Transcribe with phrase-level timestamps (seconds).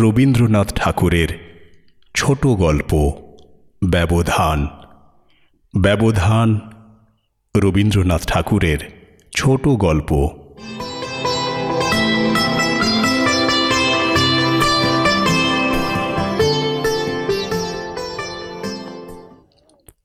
[0.00, 1.28] রবীন্দ্রনাথ ঠাকুরের
[2.14, 3.12] ছোট গল্প,
[3.84, 4.68] ব্যবধান।
[5.76, 6.60] ব্যবধান
[7.56, 8.78] রবীন্দ্রনাথ ঠাকুরের
[9.36, 10.28] ছোট গল্প।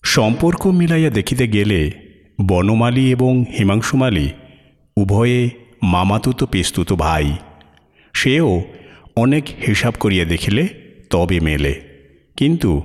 [0.03, 1.91] সম্পর্ক মিলাইয়া দেখিতে গেলে
[2.41, 4.29] বনমালী এবং হিমাংশুমালী
[4.97, 5.49] উভয়ে
[5.83, 7.35] মামাতুত, পেস্তুত ভাই।
[8.13, 8.63] সেও
[9.15, 10.67] অনেক হিসাব করিয়া দেখিলে
[11.09, 11.81] তবে মেলে।
[12.37, 12.83] কিন্তু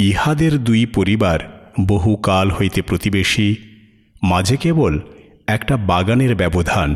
[0.00, 3.56] ইহাদের দুই পরিবার বহুকাল হইতে প্রতিবেশী,
[4.22, 5.00] মাঝে কেবল
[5.46, 6.94] একটা বাগানের ব্যবধান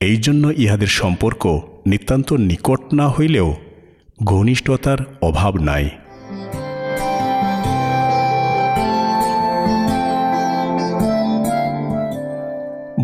[0.00, 3.56] এই জন্য ইহাদের সম্পর্ক নিতান্ত নিকট না হইলেও
[4.24, 5.90] ঘনিষ্ঠতার অভাব নাই।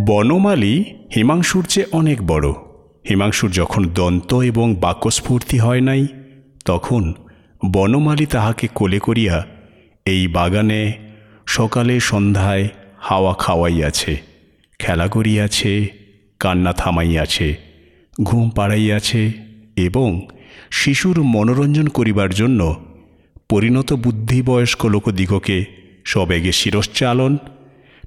[0.06, 2.52] বনমালী হিমাংশুর চেয়ে অনেক বড়।
[3.04, 6.06] হিমাংশুর যখন দন্ত এবং বাক্যস্ফূর্তি হয় নাই,
[6.64, 7.14] তখন
[7.70, 9.36] বনমালী তাহাকে কোলে করিয়া
[10.06, 10.80] এই বাগানে
[11.46, 14.16] সকালে সন্ধ্যায় হাওয়া খাওয়াইয়াছে,
[14.78, 15.88] খেলা করিয়াছে,
[16.40, 17.48] কান্না থামাইয়াছে,
[18.22, 19.32] ঘুম পাড়াইয়াছে
[19.76, 20.28] এবং
[20.70, 22.60] শিশুর মনোরঞ্জন করিবার জন্য
[23.48, 25.64] পরিণত বুদ্ধি বয়স্ক লোকদিগকে
[26.04, 27.38] সবেগে শিরশ্চালন,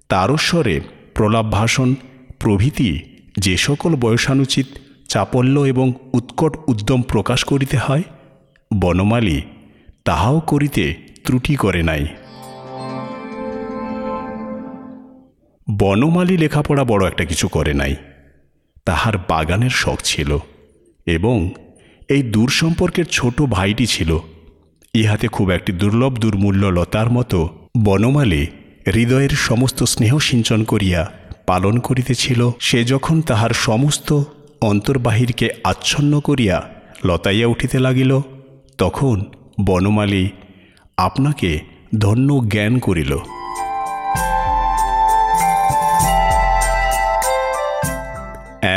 [0.10, 0.80] তারস্বরে
[1.16, 1.96] প্রলাপ ভাষণ
[2.40, 3.00] প্রভৃতি
[3.40, 4.68] যে সকল বয়সানুচিত
[5.16, 8.04] চাপল্য এবং উৎকট উদ্যম প্রকাশ করিতে হয়,
[8.82, 9.42] বনমালী
[10.06, 12.08] তাহাও করিতে ত্রুটি করে নাই।
[15.80, 17.96] বনমালী লেখাপড়া বড় একটা কিছু করে নাই।
[18.86, 20.38] তাহার বাগানের শখ ছিল
[21.06, 21.50] এবং
[22.10, 24.20] এই দূর সম্পর্কের ছোট ভাইটি ছিল।
[24.94, 27.50] ইহাতে খুব একটি দুর্লভ দুর্মূল্য লতার মতো
[27.84, 28.48] বনমালী
[28.94, 31.12] হৃদয়ের সমস্ত স্নেহ সিঞ্চন করিয়া
[31.48, 34.24] পালন করিতেছিল। সে যখন তাহার সমস্ত
[34.70, 36.58] অন্তর্বাহিরকে আচ্ছন্ন করিয়া
[37.06, 38.12] লতাইয়া উঠিতে লাগিল।
[38.78, 39.18] তখন
[39.62, 40.26] বনমালী
[40.98, 41.52] আপনাকে
[42.00, 43.12] ধন্য জ্ঞান করিল।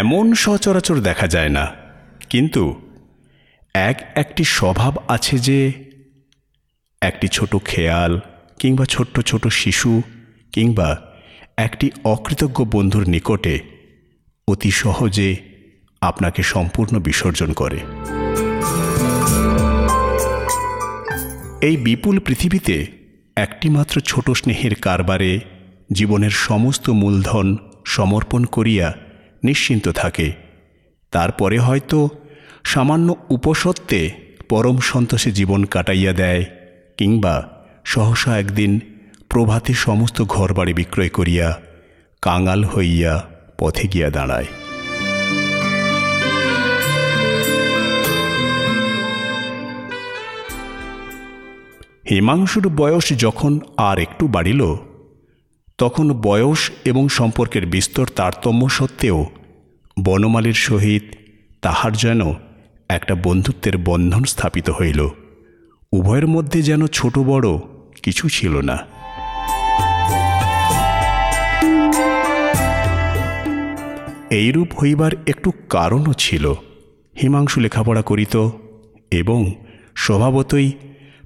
[0.01, 1.65] এমন সচরাচর দেখা যায় না,
[2.31, 2.63] কিন্তু
[3.75, 5.61] এক একটি স্বভাব আছে যে,
[7.03, 8.13] একটি ছোট খেয়াল
[8.59, 9.93] কিংবা ছোট্ট ছোট শিশু
[10.53, 10.89] কিংবা
[11.57, 13.55] একটি অকৃতজ্ঞ বন্ধুর নিকটে
[14.49, 15.31] অতি সহজে
[16.01, 17.79] আপনাকে সম্পূর্ণ বিসর্জন করে।
[21.61, 22.87] এই বিপুল পৃথিবীতে
[23.37, 25.41] একটিমাত্র ছোট স্নেহের কারবারে
[25.93, 28.95] জীবনের সমস্ত মূলধন সমর্পণ করিয়া
[29.45, 30.33] নিশ্চিন্ত থাকে।
[31.11, 32.09] তারপরে হয়তো
[32.65, 34.11] সামান্য উপসত্ত্বে
[34.49, 36.45] পরম সন্তোষে জীবন কাটাইয়া দেয়
[36.97, 38.81] কিংবা সহসা একদিন
[39.29, 41.61] প্রভাতে সমস্ত ঘরবাড়ি বিক্রয় করিয়া
[42.23, 43.29] কাঙাল হইয়া
[43.59, 44.47] পথে গিয়া দাঁড়ায়।
[52.11, 54.77] হিমাংশুর বয়স যখন আর একটু বাড়িল,
[55.79, 59.27] তখন বয়স এবং সম্পর্কের বিস্তর তারতম্য সত্ত্বেও
[60.05, 61.03] বনমালীর সহিত
[61.63, 62.21] তাহার যেন
[62.89, 65.09] একটা বন্ধুত্বের বন্ধন স্থাপিত হইল।
[65.93, 67.59] উভয়ের মধ্যে যেন ছোট বড়
[68.03, 68.79] কিছু ছিল না।
[74.31, 76.53] এইরূপ হইবার একটু কারণও ছিল।
[77.23, 78.49] হিমাংশু লেখাপড়া করিত
[79.11, 79.55] এবং
[79.97, 80.73] স্বভাবতই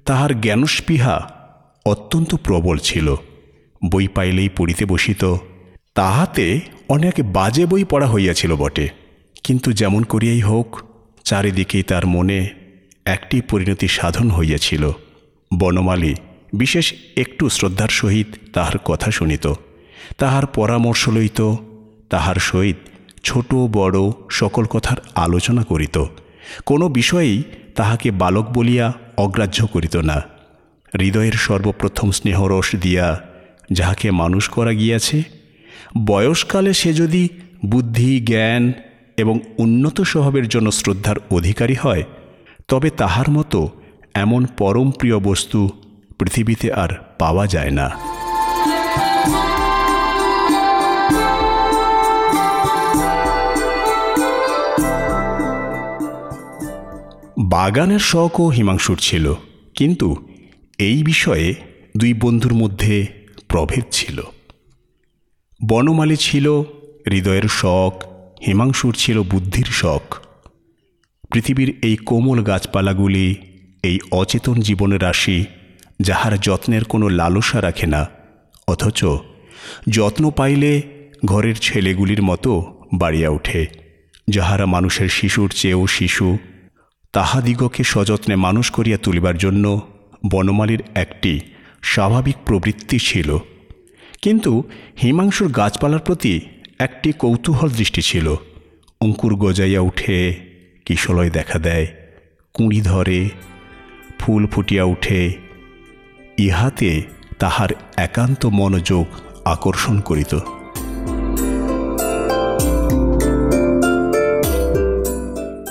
[0.05, 1.31] তাহার জ্ঞানস্পৃহা
[1.87, 3.15] অত্যন্ত প্রবল ছিল।
[3.91, 5.37] বই পাইলেই পড়িতে বসিত।
[5.95, 8.89] তাহাতে অনেক বাজে বই পড়া হইয়াছিল বটে।
[9.45, 10.81] কিন্তু যেমন করিয়াই হোক
[11.25, 12.49] চারিদিকেই তার মনে
[13.07, 14.91] একটি পরিণতি সাধন হইয়াছিল।
[15.59, 16.15] বনমালী,
[16.53, 19.53] বিশেষ একটু শ্রদ্ধার সহিত তাহার কথা শুনিত।
[20.19, 21.55] তাহার পরামর্শ লইত,
[22.11, 22.77] তাহার সহিত
[23.25, 23.99] ছোট, বড়
[24.31, 26.05] সকল কথার আলোচনা করিত।
[26.67, 27.43] কোনো বিষয়েই
[27.77, 30.23] তাহাকে বালক বলিয়া অগ্রাহ্য করিত না।
[31.01, 33.21] হৃদয়ের সর্বপ্রথম স্নেহরস দিয়া
[33.73, 35.23] যাহাকে মানুষ করা গিয়াছে,
[36.07, 37.29] বয়সকালে সে যদি
[37.67, 38.73] বুদ্ধি, জ্ঞান
[39.17, 42.03] এবং উন্নত স্বভাবের জন্য শ্রদ্ধার অধিকারী হয়,
[42.69, 43.71] তবে তাহার মতো
[44.15, 45.71] এমন পরম প্রিয় বস্তু
[46.19, 46.89] পৃথিবীতে আর
[47.19, 47.91] পাওয়া যায় না।
[57.53, 59.35] বাগানের শখও হিমাংশুর ছিল।
[59.75, 60.29] কিন্তু
[60.79, 61.55] এই বিষয়ে
[61.97, 63.07] দুই বন্ধুর মধ্যে
[63.49, 64.21] প্রভেদ ছিল।
[65.67, 66.61] বনমালী ছিল
[67.11, 68.05] হৃদয়ের শখ,
[68.47, 70.21] হিমাংশুর ছিল বুদ্ধির শখ।
[71.33, 73.35] পৃথিবীর এই কোমল গাছপালাগুলি,
[73.83, 75.45] এই অচেতন জীবনের রাশি,
[76.01, 78.07] যাহার যত্নের কোনো লালসা রাখে না,
[78.69, 79.05] অথচ
[79.89, 80.83] যত্ন পাইলে
[81.25, 82.53] ঘরের ছেলেগুলির মতো
[82.95, 83.67] বাড়িয়া ওঠে,
[84.29, 86.39] যাহারা মানুষের শিশুর চেয়েও শিশু
[87.13, 89.81] তাহাদিগকে সযত্নে মানুষ করিয়া তুলিবার জন্য
[90.31, 91.41] বনমালীর একটি
[91.83, 93.39] স্বাভাবিক প্রবৃত্তি ছিল।
[94.23, 94.65] কিন্তু
[95.03, 96.41] হিমাংশুর গাছপালার প্রতি
[96.79, 98.35] একটি কৌতূহল দৃষ্টি ছিল।
[99.01, 100.35] অঙ্কুর গজাইয়া উঠে
[100.87, 101.87] কিশলয় দেখা দেয়,
[102.55, 103.29] কুঁড়ি ধরে,
[104.19, 105.33] ফুল ফুটিয়া উঠে।
[106.39, 107.03] ইহাতে
[107.39, 109.07] তাহার একান্ত মনোযোগ
[109.45, 110.39] আকর্ষণ করিত।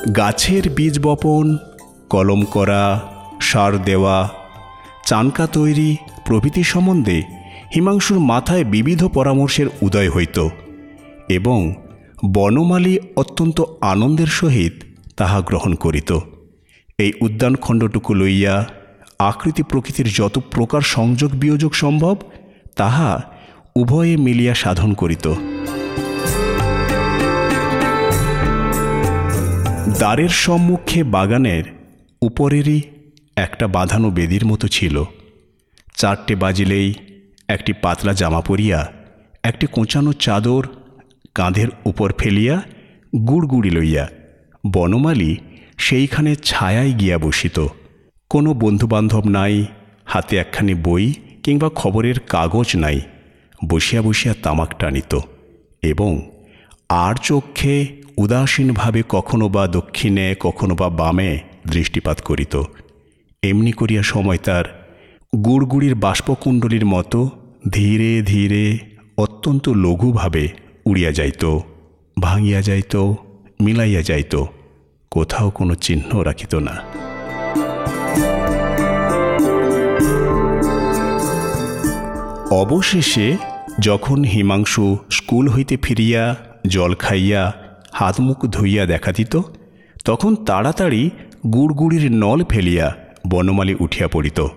[0.10, 1.58] গাছের বীজ বপন,
[2.10, 3.02] কলম করা,
[3.42, 4.30] সার দেওয়া,
[5.06, 7.24] চানকা তৈরি প্রভৃতি সম্বন্ধে
[7.76, 10.48] হিমাংশুর মাথায় বিবিধ পরামর্শের উদয় হইত
[11.30, 11.76] এবং
[12.26, 14.74] বনমালী অত্যন্ত আনন্দের সহিত
[15.18, 16.20] তাহা গ্রহণ করিত।
[17.00, 18.66] এই উদ্যানখণ্ডটুকু লইয়া
[19.20, 22.16] আকৃতি প্রকৃতির যত প্রকার সংযোগ বিয়োজক সম্ভব,
[22.76, 23.22] তাহা
[23.76, 25.34] উভয়ে মিলিয়া সাধন করিত।
[29.98, 31.64] দ্বারের সম্মুখে বাগানের
[32.22, 32.82] উপরেরই
[33.36, 35.04] একটা বাঁধানো বেদির মতো ছিল।
[35.96, 36.94] চারটে বাজিলেই
[37.48, 38.80] একটি পাতলা জামা পরিয়া,
[39.44, 40.64] একটি কোঁচানো চাদর
[41.36, 42.62] কাঁধের উপর ফেলিয়া
[43.28, 44.08] গুড়গুড়ি লইয়া,
[44.74, 45.38] বনমালী
[45.78, 47.68] সেইখানে ছায়ায় গিয়া বসিত।
[48.30, 49.66] কোনো বন্ধুবান্ধব নাই,
[50.06, 51.14] হাতে একখানি বই
[51.44, 53.02] কিংবা খবরের কাগজ নাই,
[53.70, 55.14] বসিয়া বসিয়া তামাক টানিত
[55.84, 56.12] এবং
[56.90, 62.62] আর চক্ষে উদাসীনভাবে কখনো বা দক্ষিণে, কখনো বা বামে দৃষ্টিপাত করিত।
[63.44, 64.66] এমনি করিয়া সময় তার
[65.46, 67.30] গুড়গুড়ির বাষ্পকুণ্ডলীর মতো
[67.72, 68.78] ধীরে ধীরে
[69.18, 70.50] অত্যন্ত লঘুভাবে
[70.86, 71.60] উড়িয়া যাইত,
[72.20, 72.96] ভাঙিয়া যাইত,
[73.62, 74.44] মিলাইয়া যাইত,
[75.12, 76.84] কোথাও কোনো চিহ্ন রাখিত না।
[82.52, 83.38] অবশেষে
[83.80, 86.36] যখন হিমাংশু স্কুল হইতে ফিরিয়া,
[86.68, 87.54] জল খাইয়া
[87.94, 89.42] হাত মুখ ধুইয়া দেখা দিত
[90.06, 91.10] তখন তাড়াতাড়ি
[91.54, 92.96] গুড়গুড়ির নল ফেলিয়া
[93.30, 94.48] বনমালী উঠিয়া পড়িত।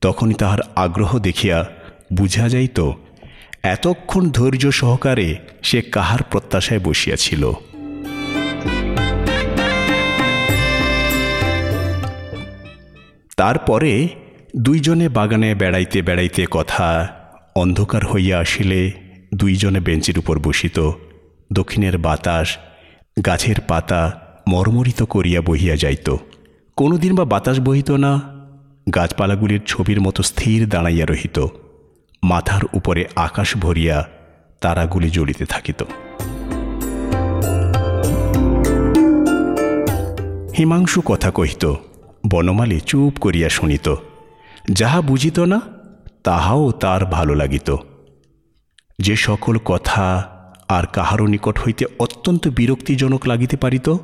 [0.00, 1.70] তখনই তাহার আগ্রহ দেখিয়া
[2.12, 2.90] বুঝা যাইত,
[3.62, 7.52] এতক্ষণ ধৈর্য সহকারে সে কাহার প্রত্যাশায় বসিয়াছিল।
[13.36, 14.08] তারপরে
[14.56, 17.08] দুইজনে বাগানে বেড়াইতে বেড়াইতে কথা
[17.56, 18.92] অন্ধকার হইয়া আসিলে
[19.34, 20.90] দুইজনে বেঞ্চের উপর বসিত।
[21.52, 22.56] দক্ষিণের বাতাস,
[23.26, 26.16] গাছের পাতা মর্মরিত করিয়া বহিয়া যাইত।
[26.76, 28.20] কোনোদিন বা বাতাস বহিত না,
[28.94, 31.46] গাছপালাগুলির ছবির মতো স্থির দাঁড়াইয়া রহিত।
[32.22, 34.08] মাথার উপরে আকাশ ভরিয়া
[34.60, 35.82] তারাগুলি জ্বলিতে থাকিত।
[40.58, 41.74] হিমাংশু কথা কহিত,
[42.30, 43.94] বনমালী চুপ করিয়া শুনিত।
[44.72, 45.60] যাহা বুঝিত না,
[46.24, 47.76] তাহাও তার ভালো লাগিত।
[48.98, 50.37] যে সকল কথা
[50.68, 53.96] আর কাহারও নিকট হইতে অত্যন্ত বিরক্তিজনক লাগিতে পারিত,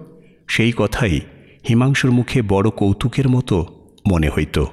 [0.49, 1.21] সেই কথাই
[1.69, 3.67] হিমাংশুর মুখে বড় কৌতুকের মতো
[4.13, 4.65] মনে হইত।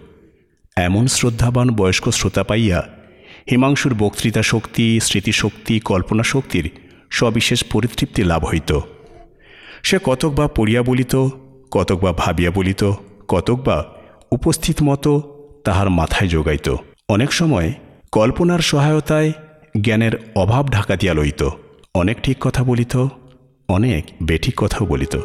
[0.75, 2.89] এমন শ্রদ্ধাবান বয়স্ক শ্রোতা পাইয়া
[3.51, 6.69] হিমাংশুর বক্তৃতা শক্তি, স্মৃতিশক্তি, কল্পনা শক্তির
[7.09, 8.79] সবিশেষ পরিতৃপ্তি লাভ হইত।
[9.83, 11.15] সে কতক বা পড়িয়া বলিত,
[11.71, 12.91] কতক বা ভাবিয়া বলিত,
[13.27, 13.85] কতক বা
[14.31, 15.11] উপস্থিত মতো
[15.65, 16.75] তাহার মাথায় যোগাইত
[17.09, 17.73] অনেক সময়
[18.11, 19.31] কল্পনার সহায়তায়
[19.81, 21.49] জ্ঞানের অভাব ঢাকা দিয়া লইত।
[21.95, 23.07] অনেক ঠিক কথা বলিত,
[23.69, 25.17] অনেক বেঠিক কথাও বলিত।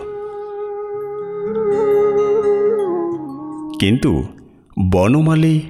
[3.81, 4.27] কিন্তু
[4.93, 5.61] বনমালী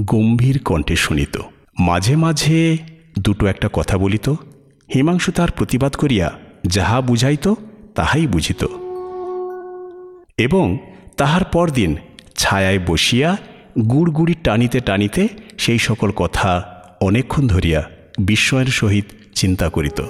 [0.00, 1.38] গম্ভীর কণ্ঠে শুনিত।
[1.78, 2.78] মাঝে মাঝে
[3.18, 4.28] দুটো একটা কথা বলিত,
[4.94, 7.54] হিমাংশু তার প্রতিবাদ করিয়া যাহা বুঝাইত,
[7.94, 8.66] তাহাই বুঝিত।
[10.38, 10.78] এবং
[11.16, 11.96] তাহার পরদিন
[12.36, 13.36] ছায়ায় বসিয়া
[13.90, 20.00] গুড়গুড়ি টানিতে টানিতে সেই সকল কথা অনেকক্ষণ ধরিয়া বিস্ময়ের সহিত চিন্তা করিত।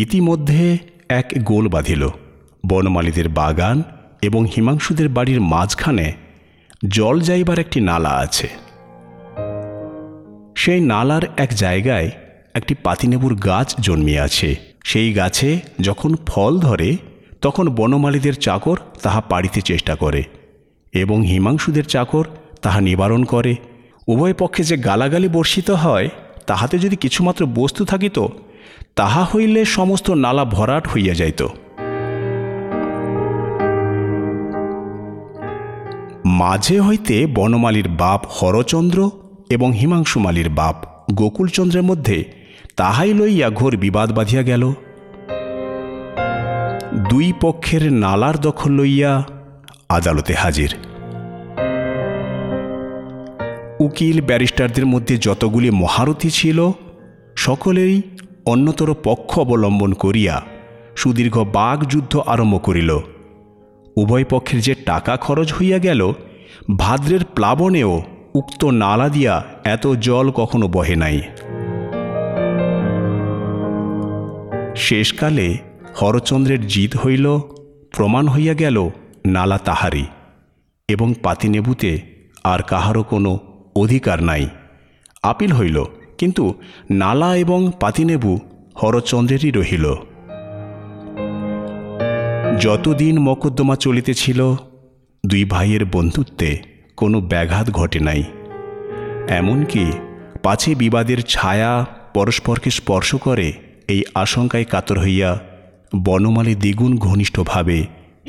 [0.00, 0.78] ইতিমধ্যে
[1.08, 2.08] এক গোল বাঁধিল।
[2.66, 3.82] বনমালীদের বাগান
[4.22, 6.12] এবং হিমাংশুদের বাড়ির মাঝখানে
[6.88, 8.48] জল যাইবার একটি নালা আছে।
[10.56, 12.10] সেই নালার এক জায়গায়
[12.54, 16.96] একটি পাতিনেবুর গাছ জন্মিয়ে আছে সেই গাছে যখন ফল ধরে,
[17.40, 20.22] তখন বনমালীদের চাকর তাহা পাড়িতে চেষ্টা করে
[20.92, 22.24] এবং হিমাংশুদের চাকর
[22.62, 23.56] তাহা নিবারণ করে।
[24.06, 26.08] উভয় পক্ষে যে গালাগালি বর্ষিত হয়,
[26.46, 28.18] তাহাতে যদি কিছুমাত্র বস্তু থাকিত
[28.96, 31.46] তাহা হইলে সমস্ত নালা ভরাট হইয়া যাইত।
[36.24, 39.10] মাঝে হইতে বনমালীর বাপ হরচন্দ্র
[39.50, 40.76] এবং হিমাংশুমালীর বাপ
[41.12, 42.24] গোকুলচন্দ্রের মধ্যে
[42.76, 44.72] তাহাই লইয়া ঘোর বিবাদ বাঁধিয়া গেল।
[47.08, 49.24] দুই পক্ষের নালার দখল লইয়া
[49.88, 50.74] আদালতে হাজির।
[53.80, 56.70] উকিল ব্যারিস্টারদের মধ্যে যতগুলি মহারথী ছিল,
[57.36, 58.02] সকলেই
[58.52, 60.36] অন্যতর পক্ষ অবলম্বন করিয়া
[60.96, 62.90] সুদীর্ঘ বাঘযুদ্ধ আরম্ভ করিল।
[63.96, 66.00] উভয় পক্ষের যে টাকা খরচ হইয়া গেল,
[66.76, 67.92] ভাদ্রের প্লাবনেও
[68.34, 71.18] উক্ত নালা দিয়া এত জল কখনো বহে নাই।
[74.76, 75.48] শেষকালে
[76.00, 77.26] হরচন্দ্রের জিত হইল,
[77.96, 78.76] প্রমাণ হইয়া গেল
[79.26, 80.06] নালা তাহারি
[80.88, 81.92] এবং পাতিনেবুতে
[82.44, 83.30] আর কাহারও কোনো
[83.76, 84.44] অধিকার নাই।
[85.22, 85.78] আপিল হইল
[86.20, 86.44] কিন্তু
[86.90, 88.32] নালা এবং পাতিনেবু
[88.82, 89.86] হরচন্দ্রেরই রহিল।
[92.60, 94.40] যতদিন মকদ্দমা চলিতেছিল,
[95.26, 96.50] দুই ভাইয়ের বন্ধুত্বে
[96.96, 98.22] কোনো ব্যাঘাত ঘটে নাই।
[99.28, 99.84] এমনকি
[100.42, 103.52] পাছে বিবাদের ছায়া পরস্পরকে স্পর্শ করে
[103.88, 105.30] এই আশঙ্কায় কাতর হইয়া
[106.04, 107.78] বনমালী দ্বিগুণ ঘনিষ্ঠভাবে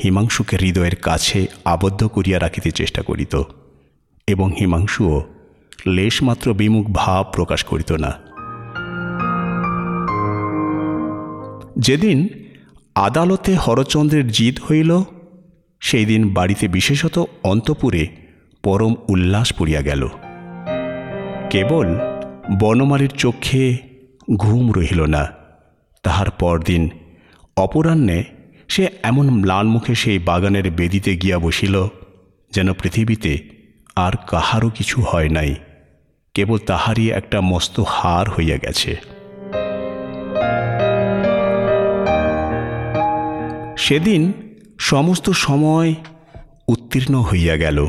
[0.02, 3.34] হিমাংশুকে হৃদয়ের কাছে আবদ্ধ করিয়া রাখিতে চেষ্টা করিত
[4.26, 5.16] এবং হিমাংশুও
[5.86, 8.12] লেশমাত্র বিমুখ ভাব প্রকাশ করিত না।
[11.78, 12.28] যেদিন
[12.94, 15.02] আদালতে হরচন্দ্রের জিত হইল
[15.80, 18.08] সেই দিন বাড়িতে বিশেষত অন্তপুরে
[18.62, 20.08] পরম উল্লাস পড়িয়া গেল।
[21.50, 21.86] কেবল
[22.60, 23.78] বনমালীর চক্ষে
[24.36, 25.28] ঘুম রহিল না।
[26.02, 26.88] তাহার পরদিন
[27.56, 28.24] অপরাহ্নে
[28.68, 31.86] সে এমন ম্লান মুখে সেই বাগানের বেদিতে গিয়া বসিল,
[32.52, 33.38] যেন পৃথিবীতে
[33.96, 35.54] আর কাহারও কিছু হয় নাই।
[36.34, 38.96] কেবল তাহারই একটা মস্ত হার হইয়া গেছে।
[43.76, 44.32] সেদিন
[44.78, 45.94] সমস্ত সময়
[46.68, 47.86] উত্তীর্ণ হইয়া গেল,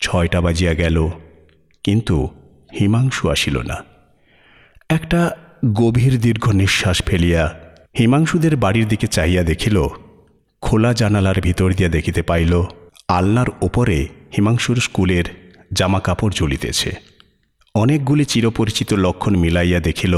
[0.00, 1.08] ছয়টা বাজিয়া গেল,
[1.84, 2.28] কিন্তু
[2.80, 3.84] হিমাংশু আসিল না।
[4.88, 5.36] একটা
[5.74, 7.58] গভীর দীর্ঘ নিঃশ্বাস ফেলিয়া
[7.98, 9.76] হিমাংশুদের বাড়ির দিকে চাহিয়া দেখিল,
[10.60, 12.62] খোলা জানালার ভিতর দিয়া দেখিতে পাইল,
[13.08, 15.24] আলনার ওপরে হিমাংশুর স্কুলের
[15.72, 17.11] জামা কাপড় জ্বলিতেছে।
[17.74, 20.14] অনেকগুলি চিরপরিচিত লক্ষণ মিলাইয়া দেখিল,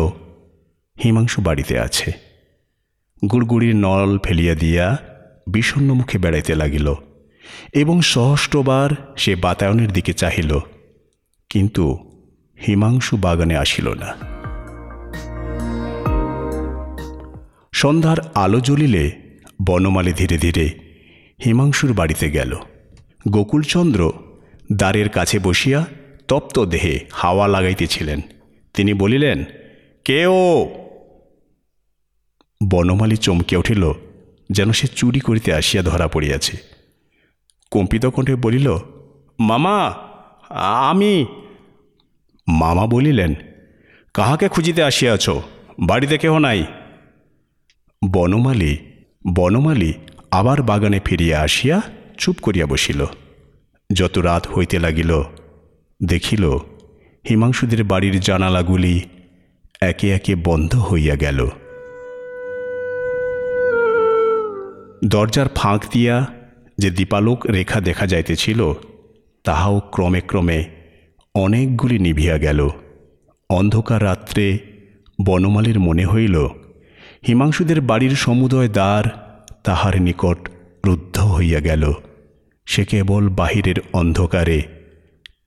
[0.96, 2.08] হিমাংশু বাড়িতে আছে।
[3.23, 4.87] গুড়গুড়ির নল ফেলিয়া দিয়া
[5.46, 6.88] বিষণ্ন মুখে বেড়াইতে লাগিল
[7.73, 10.52] এবং সহস্রবার সে বাতায়নের দিকে চাহিল,
[11.50, 11.84] কিন্তু
[12.58, 14.11] হিমাংশু বাগানে আসিল না।
[17.73, 19.04] সন্ধ্যার আলো জ্বলিলে
[19.66, 20.66] বনমালী ধীরে ধীরে
[21.44, 22.52] হিমাংশুর বাড়িতে গেল।
[23.28, 24.00] গোকুলচন্দ্র
[24.73, 25.80] দ্বারের কাছে বসিয়া
[26.28, 28.21] তপ্ত দেহে হাওয়া লাগাইতেছিলেন।
[28.75, 29.45] তিনি বলিলেন,
[30.04, 30.66] কে ও?
[32.71, 33.93] বনমালী চমকে উঠিল,
[34.50, 36.57] যেন সে চুরি করিতে আসিয়া ধরা পড়িয়াছে।
[37.71, 38.76] কম্পিত কণ্ঠে বলিল,
[39.40, 39.95] মামা,
[40.90, 41.26] আমি
[42.49, 43.35] মামা বলিলেন,
[44.14, 45.31] কাহাকে খুঁজিতে আসিয়াছ?
[45.81, 46.64] বাড়িতে কেহ নাই?
[48.11, 48.76] বনমালী
[49.35, 49.93] বনমালী
[50.31, 51.83] আবার বাগানে ফিরিয়া আসিয়া
[52.19, 53.04] চুপ করিয়া বসিল।
[53.93, 55.23] যত রাত হইতে লাগিল
[56.02, 56.56] দেখিল,
[57.28, 59.00] হিমাংশুদের বাড়ির জানালাগুলি
[59.80, 61.48] একে একে বন্ধ হইয়া গেল।
[65.04, 66.26] দরজার ফাঁক দিয়া
[66.78, 68.72] যে দীপালোক রেখা দেখা যাইতেছিল,
[69.44, 70.64] তাহাও ক্রমে ক্রমে
[71.34, 72.68] অনেকগুলি নিভিয়া গেল।
[73.50, 74.58] অন্ধকার রাত্রে
[75.24, 76.46] বনমালীর মনে হইল,
[77.26, 79.04] হিমাংশুদের বাড়ির সমুদয় দ্বার
[79.64, 80.48] তাহার নিকট
[80.86, 81.92] রুদ্ধ হইয়া গেল।
[82.66, 84.62] সে কেবল বাহিরের অন্ধকারে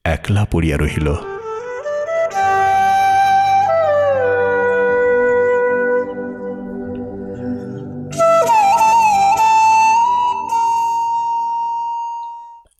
[0.08, 1.08] একলা পড়িয়া রহিল।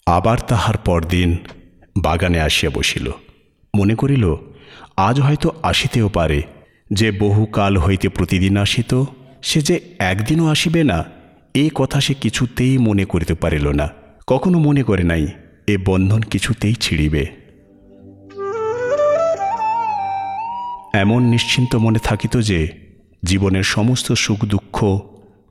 [0.07, 1.37] আবার তাহার পরদিন
[1.99, 3.11] বাগানে আসিয়া বসিল।
[3.75, 4.35] মনে করিল,
[4.97, 6.43] আজ হয়তো আসিতেও পারে
[6.93, 9.05] যে বহুকাল হইতে প্রতিদিন আসিত,
[9.43, 11.05] সে যে একদিনও আসিবে না
[11.55, 13.89] এই কথা সে কিছুতেই মনে করিতে পারিল না।
[14.27, 15.27] কখনো মনে করে নাই
[15.69, 17.27] এ বন্ধন কিছুতেই ছিঁড়িবে।
[20.95, 22.69] এমন নিশ্চিন্ত মনে থাকিত যে,
[23.25, 24.99] জীবনের সমস্ত সুখ দুঃখ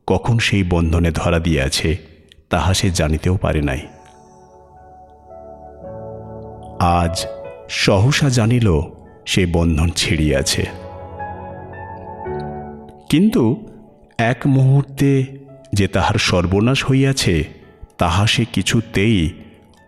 [0.07, 1.97] কখন সেই বন্ধনে ধরা দিয়াছে,
[2.49, 3.79] তাহা সে জানিতেও পারে নাই।
[6.79, 7.25] আজ
[7.69, 8.81] সহসা জানিল
[9.25, 10.65] সে বন্ধন ছিঁড়িয়াছে।
[13.09, 13.67] কিন্তু
[14.17, 15.25] এক মুহূর্তে
[15.73, 17.43] যে তাহার সর্বনাশ হইয়াছে,
[17.97, 19.29] তাহা সে কিছুতেই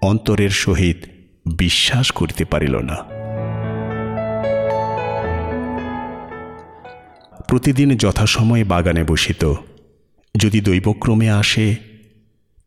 [0.01, 0.97] অন্তরের সহিত
[1.57, 2.95] বিশ্বাস করিতে পারিল না।
[7.43, 9.53] প্রতিদিন যথাসময়ে বাগানে বসিত,
[10.37, 11.75] যদি দৈবক্রমে আসে,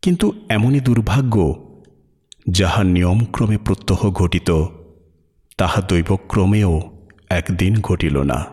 [0.01, 1.65] কিন্তু এমনই দুর্ভাগ্য,
[2.49, 4.63] যাহা নিয়মক্রমে প্রত্যহ ঘটিত,
[5.57, 6.81] তাহা দৈবক্রমেও
[7.29, 8.45] একদিন ঘটিল না।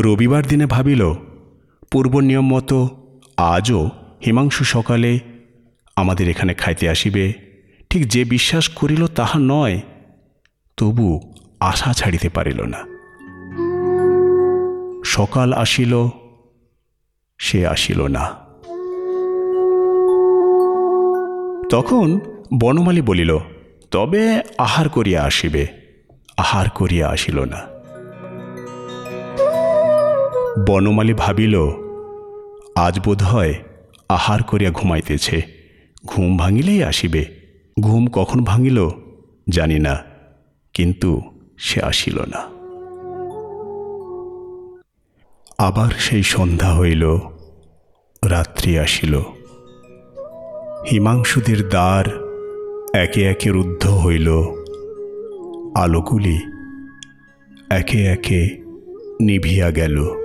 [0.00, 1.12] রবিবার দিনে ভাবিল
[1.94, 2.88] পূর্ব নিয়ম মতো
[3.36, 3.90] আজও
[4.26, 5.20] হিমাংশু সকালে
[5.96, 7.32] আমাদের এখানে খাইতে আসিবে।
[7.90, 9.80] ঠিক যে বিশ্বাস করিল তাহা নয়,
[10.76, 12.78] তবু আশা ছাড়িতে পারিল না।
[15.04, 16.08] সকাল আসিল,
[17.38, 18.30] সে আসিল না।
[21.70, 22.20] তখন
[22.60, 23.38] বনমালী বলিল,
[23.90, 25.66] তবে আহার করিয়া আসিবে,
[26.36, 27.60] আহার করিয়া আসিল না।
[30.68, 31.83] বনমালী ভাবিল
[32.76, 33.54] আজ বোধ হয়
[34.08, 35.42] আহার করিয়া ঘুমাইতেছে।
[36.06, 37.24] ঘুম ভাঙিলেই আসিবে।
[37.80, 38.88] ঘুম কখন ভাঙিল
[39.48, 40.04] জানি না,
[40.74, 41.22] কিন্তু
[41.58, 42.40] সে আসিল না।
[45.58, 47.18] আবার সেই সন্ধ্যা হইল,
[48.24, 49.18] রাত্রি আসিল।
[50.90, 52.04] হিমাংশুদের দ্বার
[52.94, 54.28] একে একে রুদ্ধ হইল।
[55.76, 56.38] আলোগুলি
[57.70, 58.40] একে একে
[59.20, 60.23] নিভিয়া গেল।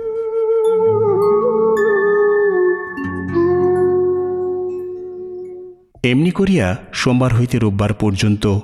[6.04, 8.58] এমনি করিয়া সোমবার হইতে রোববার পর্যন্ত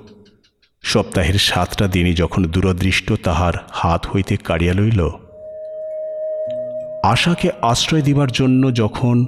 [0.82, 5.08] সপ্তাহের সাতটা দিনই যখন দূরদৃষ্ট তাহার হাত হইতে কাড়িয়া লইল,
[7.04, 9.26] আশাকে আশ্রয় দিবার জন্য যখন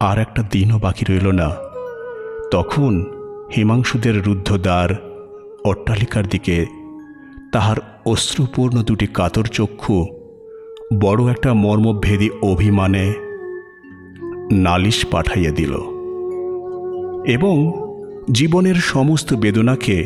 [0.00, 1.50] আর একটা দিনও বাকি রইল না,
[2.50, 3.04] তখন
[3.56, 4.90] হিমাংশুদের রুদ্ধ দ্বার
[5.64, 6.66] অট্টালিকার দিকে
[7.52, 10.06] তাহার অশ্রুপূর্ণ দুটি কাতর চক্ষু,
[11.00, 13.14] বড় একটা মর্মভেদী অভিমানে
[14.52, 15.93] নালিশ পাঠাইয়া দিল।
[17.26, 17.56] এবং
[18.32, 19.96] জীবনের সমস্ত বেদনাকে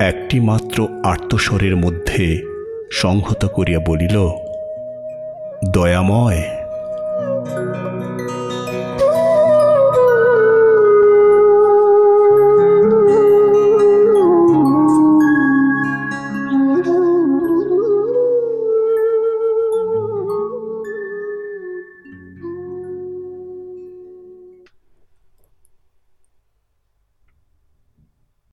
[0.00, 2.42] একটি মাত্র আত্মস্বরের মধ্যে
[2.92, 4.16] সংহত করিয়া বলিল
[5.70, 6.42] দয়াময়